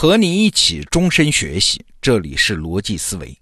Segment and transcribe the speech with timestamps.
[0.00, 3.38] 和你一起终身学习，这里是逻辑思维。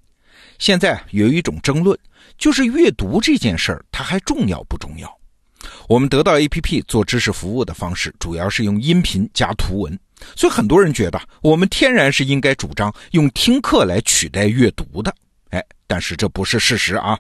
[0.59, 1.97] 现在有一种争论，
[2.37, 5.09] 就是阅读这件事儿，它还重要不重要？
[5.89, 9.97] 我们得到 APP 做知识服务的方式，主要是用音频加图文，
[10.35, 15.15] 所以很多人觉得我们天然是应该主张用听课来取代阅读的。
[15.51, 17.17] 哎，但是这不是事实啊。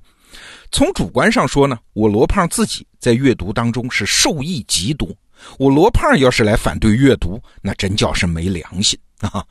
[0.73, 5.09] 从主观上说呢，我罗胖自己在阅读当中是受益极多。
[5.61, 8.99] 我罗胖要是来反对阅读，那真叫是没良心
[9.33, 9.45] 啊！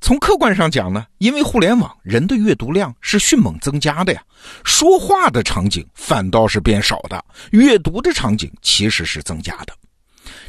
[0.00, 4.22] 从客观上讲呢，因为互联网人的阅读量是迅猛增加的呀，
[4.64, 9.72] 说话的场景反倒是变少的，阅读的场景其实是增加的。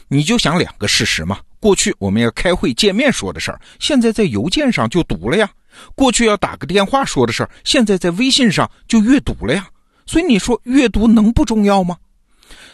[0.07, 5.47] 你就想两个事实嘛：过去我们要开会见面说的事儿，现在在邮件上就读了呀；
[5.95, 9.67] 过去要打个电话说的事儿，现在在微信上就阅读了呀。
[10.05, 11.97] 所以你说阅读能不重要吗？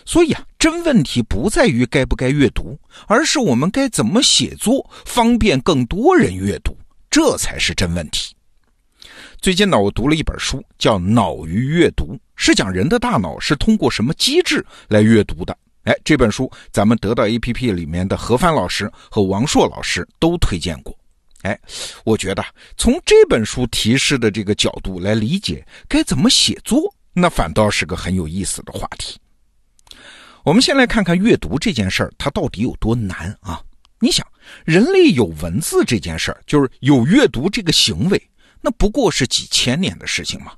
[0.04, 6.78] 所以啊，真问题不在于该不该阅读，而是我们该怎么写作，方便更多人阅读，
[7.10, 8.36] 这才是真问题。
[9.42, 15.58] 最近呢，我读了一本书，叫《脑与阅读》，是讲人的大脑是通过什么机制来阅读的。
[15.86, 20.96] 哎，这本书咱们得到 APP 里面的何帆老师和王硕老师都推荐过。
[21.42, 21.60] 哎，
[22.06, 22.46] 我觉得
[22.78, 29.20] 从这本书提示的这个角度来理解该怎么写作，那反倒是个很有意思的话题。
[30.44, 33.62] 我们先来看看阅读这件事儿，它到底有多难啊？
[34.00, 34.26] 你想，
[34.66, 38.22] 人类有文字这件事儿，就是有阅读这个行为，
[38.60, 40.54] 那不过是几千年的事情嘛。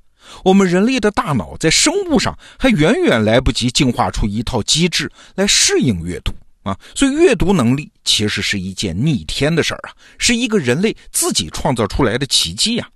[0.45, 6.31] 我们人类的大脑在生物上还远远来不及进化出一套机制来适应阅读
[6.64, 12.88] 啊，所以阅读能力其实是一件逆天的事儿啊，是一个人类自己创造出来的奇迹呀。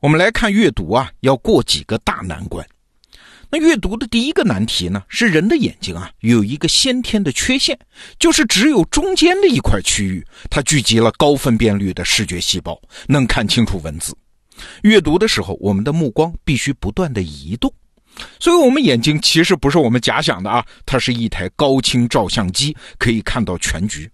[0.00, 2.66] 我们来看阅读啊，要过几个大难关。
[3.58, 7.78] 阅读的第一个难题呢，是人的眼睛啊有一个先天的缺陷，
[8.18, 14.16] 就是只有中间的一块区域，它聚集了高分辨率的视觉细胞，能看清楚文字。
[14.82, 17.72] 阅读的时候，我们的目光必须不断的移动，
[18.38, 24.08] 所以，我们眼睛其实不是我们假想的啊，它是一台高清照相机，可以看到全局。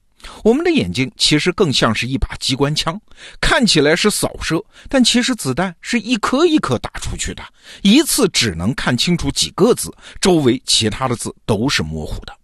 [0.45, 3.01] 我们的眼睛其实更像是一把机关枪，
[3.41, 7.43] 看起来是扫射，但其实子弹是一颗一颗打出去的，
[7.83, 12.35] 一次只能看清楚几个字，周围其他的字都是模糊的。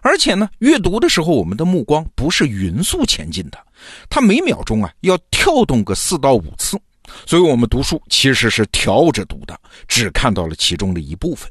[0.00, 3.58] 而且呢，阅读的时候，我们的目光不是匀速前进的，
[4.10, 6.76] 它每秒钟啊要跳动个四到五次，
[7.24, 11.50] 所以我们读书其实是调着读的，只看到了其中的一部分。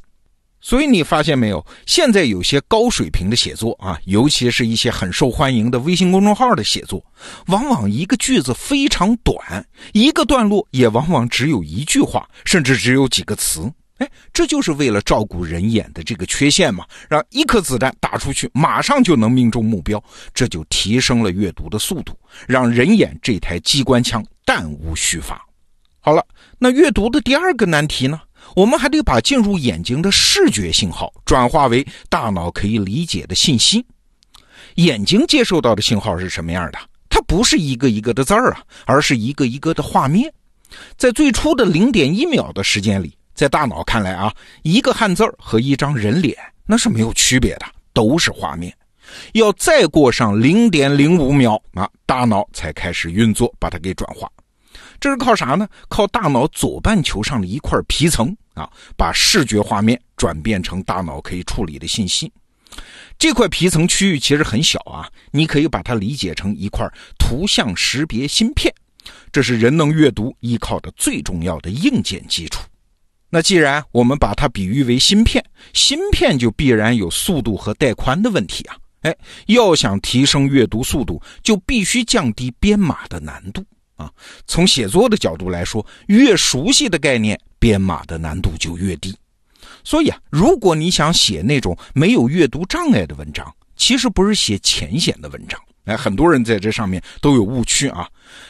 [0.61, 1.65] 所以你发现没有？
[1.85, 7.03] 现在有些高水平的写作啊，尤其是一些很受欢迎的微信公众号的写作，
[7.47, 13.71] 往往一个句子非常短，一个段落也往往只有一句话，甚至只有几个词。
[13.97, 22.17] 哎，这就是为了照顾人眼的这个缺陷嘛，让一颗子弹打出去，马上就能命中目标，这就提升了阅读的速度，
[22.47, 25.39] 让人眼这台机关枪弹无虚发。
[25.99, 26.25] 好了，
[26.57, 28.19] 那阅读的第二个难题呢？
[28.55, 33.85] 我们还得把进入眼睛的视觉信号转化为大脑可以理解的信息。
[34.75, 36.79] 眼睛接受到的信号是什么样的？
[37.09, 40.33] 它不是一个一个的字儿啊，而是一个一个的画面。
[40.97, 48.73] 在最初的零点一秒的时间里，在大脑看来啊，一个汉字儿和一张人脸那是没有区别的，都是画面。
[49.33, 54.29] 要再过上零点零五秒啊，大脑才开始运作，把它给转化。
[55.01, 55.67] 这是靠啥呢？
[55.89, 62.31] 靠大脑左半球上的一块皮层啊，把视觉画面转变成大脑可以处理的信息。
[63.17, 66.87] 这块皮层区域其实很小啊，你可以把它理解成一块
[67.19, 68.73] 图像识别芯片，
[69.31, 72.63] 这是人能阅读依靠的最重要的硬件基础。
[73.29, 78.75] 那既然我们把它比喻为芯片，芯片就必然有速度和带宽的问题啊。
[79.01, 79.15] 哎，
[79.47, 83.63] 要想提升阅读速度，就必须降低编码的难度。
[83.95, 84.11] 啊，
[84.47, 89.15] 从写作的角度来说，越熟悉的概念，编码的难度就越低。
[89.83, 95.59] 所以啊，如果你想写那种没有阅读障碍的文章，其实不是写浅显的文章。
[95.85, 98.07] 哎，很多人在这上面都有误区啊。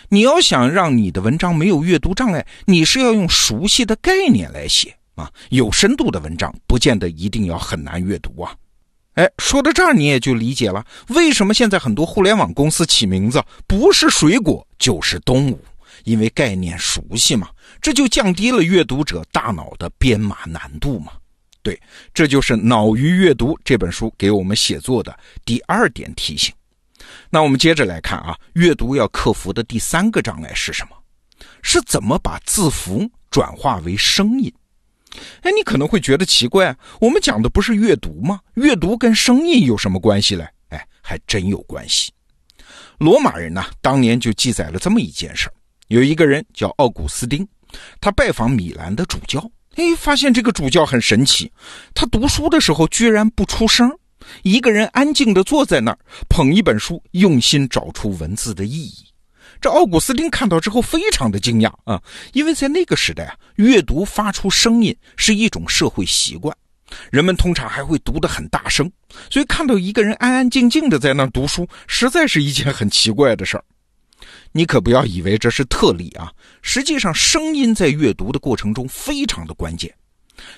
[0.09, 5.29] 你要想让你的文章没有阅读障碍，你是要用熟悉的概念来写啊。
[5.49, 8.55] 有深度的文章，不见得一定要很难阅读啊。
[9.15, 15.59] 哎，说到这儿，你也就理解了为什么现在很多互联网公司起名字不是水果就是动物，
[16.03, 17.49] 因为概念熟悉嘛，
[17.81, 21.13] 这就降低了阅读者大脑的编码难度嘛。
[21.63, 21.79] 对，
[22.13, 26.53] 这就是《脑与阅读》这本书给我们写作的第二点提醒。
[27.29, 30.95] 那我们接着来看啊，阅读要克服的第三个障碍是什么？
[31.61, 34.51] 是怎么把字符转化为声音？
[35.41, 38.39] 哎，你可能会觉得奇怪，我们讲的不是阅读吗？
[38.55, 40.47] 阅读跟声音有什么关系嘞？
[40.69, 42.11] 哎，还真有关系。
[42.97, 45.53] 罗马人呢，当年就记载了这么一件事儿：
[45.91, 47.45] 有一个人叫奥古斯丁，
[47.99, 49.45] 他拜访米兰的主教，
[49.75, 51.51] 哎，发现这个主教很神奇，
[51.93, 53.91] 他读书的时候居然不出声，
[54.43, 55.99] 一个人安静地坐在那儿，
[56.29, 59.03] 捧一本书，用心找出文字的意义。
[59.59, 62.01] 这奥古斯丁看到之后非常的惊讶啊，
[62.31, 66.55] 因为在那个时代啊，阅读发出声音是一种社会习惯。
[67.09, 68.89] 人们通常还会读得很大声，
[69.29, 73.63] 所以看到一个人安安静静的在那读书，实在是一件很奇怪的事儿。
[74.51, 76.31] 你可不要以为这是特例啊！
[76.61, 79.93] 实际上，声音在阅读的过程中非常的关键。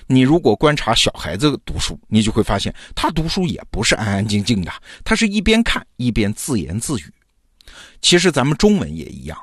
[0.06, 4.72] 你如果观察小孩子读书，你就会发现他读书也不是安安静静的，
[5.04, 7.04] 他是一边看一边自言自语。
[8.00, 9.38] 其实咱们中文也一样。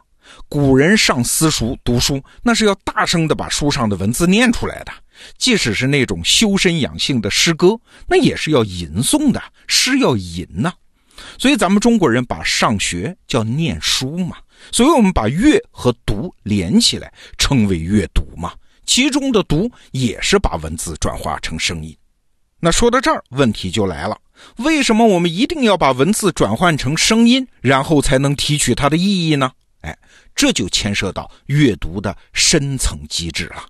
[0.48, 4.92] 古人上私塾读书，那是要大声的把书上的文字念出来的。
[5.38, 10.74] 即使是那种修身养性的诗歌，那也是要吟诵的，诗要吟呐。
[11.38, 14.38] 所以咱们中国人把上学叫念书嘛，
[14.72, 18.54] 所以我们把阅和读连起来，称为阅读嘛。
[18.86, 21.96] 其中的读也是把文字转化成声音。
[22.60, 24.18] 那说到这儿，问题就来了：
[24.58, 29.52] 为什么我们一定要把文字转换成声音，然后才能提取它的意义呢？
[29.82, 29.98] 哎，
[30.36, 33.66] 这就牵涉到阅读的深层机制了。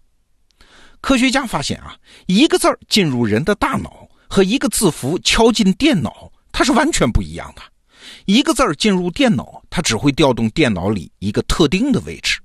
[1.00, 1.96] 科学家发现啊，
[2.26, 7.62] 一个字儿进入人的大脑和一个字符敲进电脑，它是完全不一样的。
[8.26, 12.40] 一个字儿进入电脑，它只会调动电脑里一个特定的位置；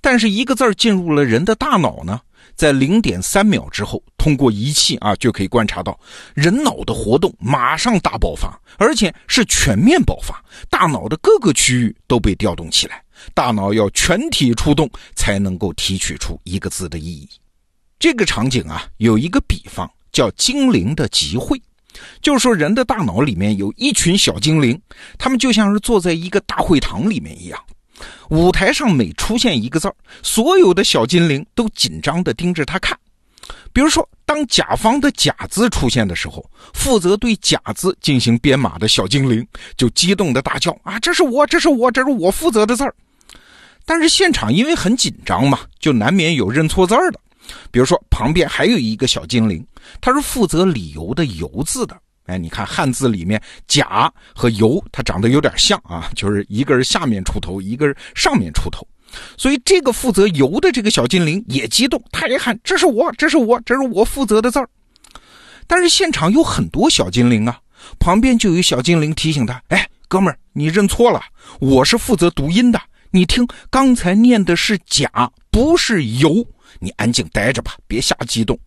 [0.00, 2.20] 但是一个字儿进入了人的大脑呢，
[2.54, 5.98] 在零点三秒之后，通过仪器啊就可以观察到
[6.34, 13.02] 人脑的活动马上大爆发，而且是全面爆发，大脑的各个区域都被调动起来，
[13.32, 17.28] 大脑要全体出动才能够提取出一个字的意义。
[17.98, 21.60] 这个场景啊，有一个比方叫精灵的集会，
[22.20, 24.80] 就是说人的大脑里面有一群小精灵，
[25.18, 27.60] 他们就像是坐在一个大会堂里面一样。
[28.30, 32.98] 舞台上每出现一个字儿，所有的小精灵都紧张地盯着他看。
[33.72, 42.94] 比如说，当甲方的甲字出现的时候，负责对甲字进行编码的小精灵就激动地大叫：“啊，这是我，这是我，这是我负责的字儿！”
[43.84, 47.20] 但是现场因为很紧张嘛，就难免有认错字儿的。
[47.70, 49.64] 比如说，旁边还有一个小精灵，
[50.00, 51.96] 它是负责理由的“由”字的。
[52.26, 58.86] 哎，你看汉字里面“甲”和“由”，它长得有点像啊，就是一个是下面出头，一个是上面出头。
[59.36, 64.68] 所以这个负责“由”的这个小精灵也激动，他也喊：“这是我，这是我，这是我负责的字儿。”
[65.68, 67.58] 但是现场有很多小精灵啊，
[67.98, 71.20] 旁边就有小精灵提醒他：“哎，哥们儿，你认错了，
[71.60, 72.80] 我是负责读音的。
[73.10, 76.44] 你听，刚才念的是‘甲’，不是‘由’。”
[76.80, 78.58] 你安静待着吧，别瞎激动。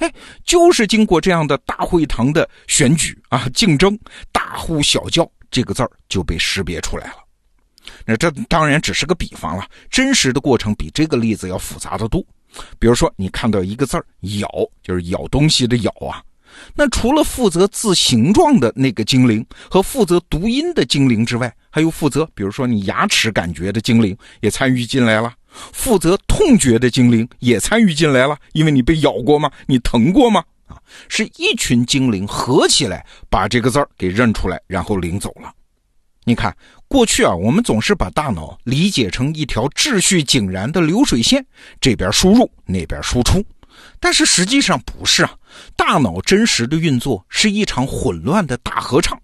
[0.00, 0.12] 哎，
[0.44, 3.98] 就是经过这样的大会堂的选举啊，竞争，
[4.32, 7.16] 大呼小叫，这个字儿就被识别出来了。
[8.04, 12.24] 那这当然只是个比方了，真实的过程比这个例子要复杂的多。
[12.78, 14.04] 比如说，你看到一个字儿
[14.40, 14.48] “咬”，
[14.82, 16.22] 就是咬东西的“咬”啊。
[16.74, 25.32] 那除了负责字形状的那个精灵和负责读音的精灵之外，还有负责，比如说你牙齿感觉的精灵也参与进来了。
[25.50, 29.50] 负责痛觉的精灵也参与进来了，因为你被咬过吗？
[29.66, 30.42] 你疼过吗？
[30.66, 30.76] 啊，
[31.08, 35.52] 是一群精灵合起来把这个字儿给认出来，然后领走了。
[36.24, 41.44] 你看，过去啊，我们总是把大脑理解成一条秩序井然的流水线，
[41.80, 43.44] 这边输入，那边输出，
[43.98, 45.34] 但是实际上不是啊。
[45.74, 49.20] 大脑真实的运作是一场混乱的大合唱。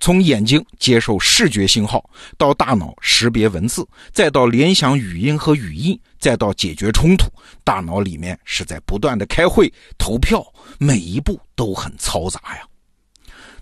[0.00, 2.04] 从眼睛接受视觉信号，
[2.36, 7.26] 到大脑识别文字，再到联想语音和语义，再到解决冲突，
[7.62, 10.44] 大脑里面是在不断的开会、投票，
[10.78, 12.62] 每一步都很嘈杂呀。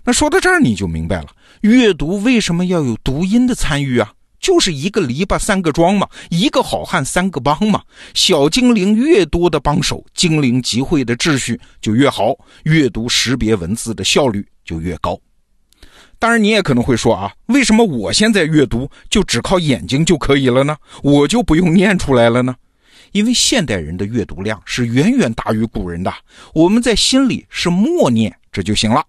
[0.03, 1.27] 那说到这儿，你就明白了，
[1.61, 4.13] 阅读为什么要有读音的参与啊？
[4.41, 7.81] 就是一个篱笆三个桩嘛，一个好汉三个帮嘛。
[8.13, 15.17] 小精灵越多的帮手，精灵集会的秩序就越好，阅读识别文字的效率就越高。
[16.23, 20.77] 当然，你也可能会说啊，为什么我现在阅读就只靠眼睛就可以了呢？
[21.01, 22.55] 我就不用念出来了呢？
[23.11, 26.13] 因为现代人的阅读量是远远大于古人的，
[26.53, 29.03] 我们在心里是默念这就行了，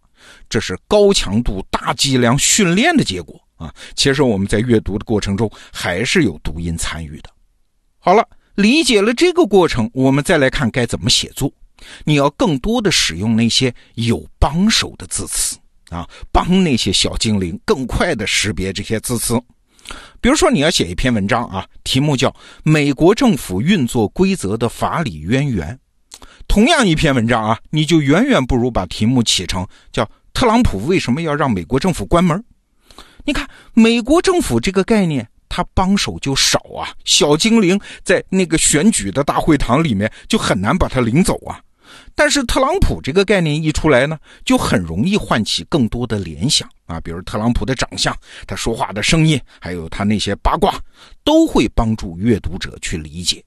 [0.49, 3.73] 这是高强度大剂量训练的结果啊。
[3.95, 7.31] 其实我们在阅读的过程中还是有读音参与的。
[8.01, 11.53] 好了，理解了这个过程，我们再来看该怎么写作。
[12.03, 15.57] 你要更多的使用那些有帮手的字词。
[15.91, 19.41] 啊，帮那些小精灵更快的识别这些字词。
[20.21, 22.31] 比如说，你要写一篇文章啊，题目叫
[22.63, 25.79] 《美国政府运作规则的法理渊源》。
[26.49, 32.39] 同样一篇文章啊，你就远远不如把题目起成叫《特朗普为什么要让美国政府关门》。
[33.25, 41.61] 你看，美国政府这个概念，他帮手就少啊，小精灵在那个选举的大会堂里面就很难把他领走啊。
[42.15, 50.81] 但是特朗普这个概念一出来呢，就很容易唤起更多的联想啊，比如特朗普的长相、他说话的声音，还有他那些八卦，
[51.25, 53.45] 都会帮助阅读者去理解。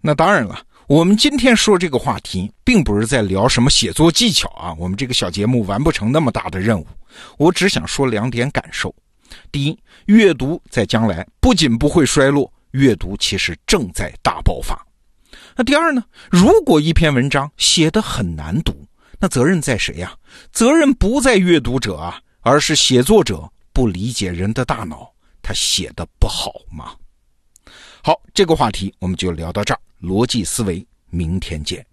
[0.00, 6.86] 那当然了，我们今天说这个话题，并不是在聊什么写作技巧啊，我们这个小节目完不成那么大的任务。
[7.36, 8.94] 我只想说两点感受：
[9.52, 14.80] 第一，阅读在将来不仅不会衰落，阅读其实正在大爆发。
[15.60, 16.02] 那第二呢？
[16.30, 18.72] 如果一篇文章写的很难读，
[19.18, 20.16] 那责任在谁呀？
[20.50, 25.12] 责任不在阅读者啊，而是写作者不理解人的大脑，
[25.42, 26.94] 他写的不好吗？
[28.02, 29.80] 好，这个话题我们就聊到这儿。
[30.00, 31.84] 逻辑思维，明天见。